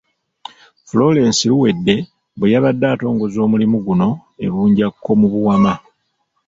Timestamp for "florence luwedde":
0.89-1.95